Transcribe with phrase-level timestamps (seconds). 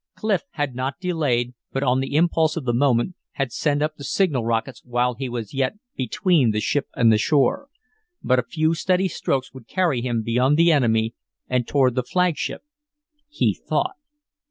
[0.15, 4.03] Clif had not delayed, but on the impulse of the moment had sent up the
[4.03, 7.67] signal rockets while he was yet between the ship and the shore.
[8.23, 11.13] But a few steady strokes would carry him beyond the enemy
[11.47, 12.63] and toward the flagship,
[13.29, 13.93] he thought.